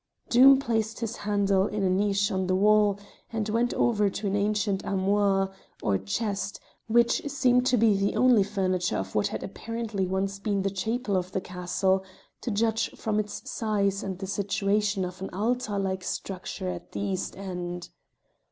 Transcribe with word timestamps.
Doom 0.29 0.57
placed 0.57 1.01
his 1.01 1.17
candle 1.17 1.67
in 1.67 1.83
a 1.83 1.89
niche 1.91 2.31
of 2.31 2.47
the 2.47 2.55
wall 2.55 2.97
and 3.31 3.47
went 3.49 3.71
over 3.75 4.09
to 4.09 4.25
an 4.25 4.35
ancient 4.35 4.83
armoire, 4.83 5.51
or 5.83 5.99
chest, 5.99 6.59
which 6.87 7.21
seemed 7.29 7.67
to 7.67 7.77
be 7.77 7.95
the 7.95 8.15
only 8.15 8.41
furniture 8.41 8.97
of 8.97 9.13
what 9.13 9.27
had 9.27 9.43
apparently 9.43 10.07
once 10.07 10.39
been 10.39 10.63
the 10.63 10.71
chapel 10.71 11.15
of 11.15 11.31
the 11.33 11.39
castle, 11.41 12.03
to 12.41 12.49
judge 12.49 12.89
from 12.99 13.19
its 13.19 13.47
size 13.47 14.01
and 14.01 14.17
the 14.17 14.25
situation 14.25 15.05
of 15.05 15.21
an 15.21 15.29
altar 15.29 15.77
like 15.77 16.03
structure 16.03 16.67
at 16.67 16.93
the 16.93 16.99
east 16.99 17.37
end 17.37 17.89